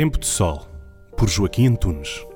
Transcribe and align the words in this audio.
Tempo 0.00 0.18
de 0.18 0.26
Sol, 0.26 0.62
por 1.14 1.28
Joaquim 1.28 1.66
Antunes. 1.66 2.26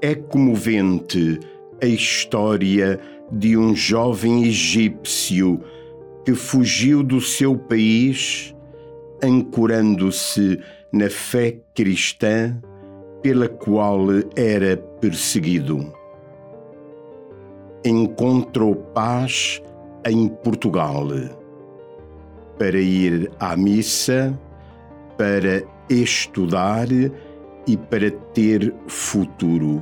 É 0.00 0.14
comovente 0.14 1.38
a 1.82 1.86
história 1.86 2.98
de 3.30 3.58
um 3.58 3.76
jovem 3.76 4.44
egípcio 4.44 5.60
que 6.24 6.34
fugiu 6.34 7.02
do 7.02 7.20
seu 7.20 7.58
país, 7.58 8.56
ancorando-se 9.22 10.58
na 10.90 11.10
fé 11.10 11.58
cristã 11.74 12.58
pela 13.20 13.46
qual 13.46 14.06
era 14.34 14.78
perseguido. 14.98 15.92
Encontrou 17.84 18.76
paz 18.76 19.62
em 20.06 20.26
Portugal 20.26 21.08
para 22.58 22.80
ir 22.80 23.30
à 23.38 23.54
missa, 23.58 24.40
para 25.22 25.62
estudar 25.88 26.88
e 27.64 27.76
para 27.76 28.10
ter 28.10 28.74
futuro. 28.88 29.80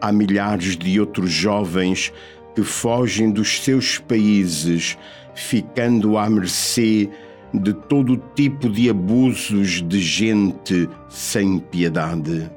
Há 0.00 0.10
milhares 0.10 0.76
de 0.76 0.98
outros 0.98 1.30
jovens 1.30 2.12
que 2.56 2.64
fogem 2.64 3.30
dos 3.30 3.62
seus 3.62 4.00
países, 4.00 4.98
ficando 5.32 6.18
à 6.18 6.28
mercê 6.28 7.08
de 7.52 7.72
todo 7.72 8.20
tipo 8.34 8.68
de 8.68 8.90
abusos 8.90 9.80
de 9.80 10.00
gente 10.00 10.88
sem 11.08 11.60
piedade. 11.60 12.50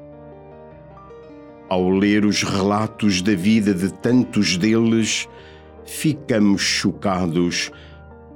Ao 1.70 1.88
ler 1.88 2.26
os 2.26 2.42
relatos 2.42 3.22
da 3.22 3.36
vida 3.36 3.76
de 3.76 3.94
tantos 3.94 4.58
deles, 4.58 5.30
ficamos 5.86 6.64
chocados 6.64 7.72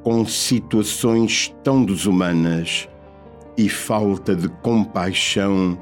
com 0.03 0.25
situações 0.25 1.55
tão 1.63 1.85
desumanas 1.85 2.89
e 3.57 3.69
falta 3.69 4.35
de 4.35 4.49
compaixão 4.61 5.77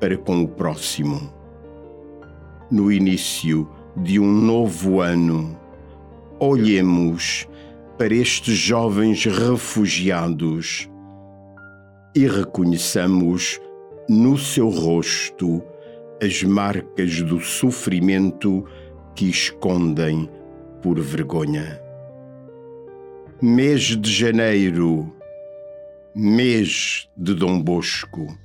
para 0.00 0.16
com 0.16 0.42
o 0.42 0.48
próximo. 0.48 1.32
No 2.70 2.90
início 2.90 3.68
de 3.96 4.18
um 4.18 4.32
novo 4.32 5.00
ano, 5.00 5.58
olhemos 6.40 7.46
para 7.98 8.14
estes 8.14 8.56
jovens 8.56 9.24
refugiados 9.26 10.88
e 12.16 12.26
reconheçamos 12.26 13.60
no 14.08 14.36
seu 14.38 14.68
rosto 14.68 15.62
as 16.22 16.42
marcas 16.42 17.20
do 17.22 17.40
sofrimento 17.40 18.64
que 19.14 19.28
escondem 19.28 20.28
por 20.80 20.98
vergonha. 20.98 21.80
Mês 23.44 23.96
de 23.96 24.08
janeiro, 24.08 25.12
mês 26.14 27.08
de 27.16 27.34
Dom 27.34 27.60
Bosco. 27.60 28.38